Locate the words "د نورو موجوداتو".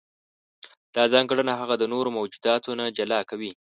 1.77-2.69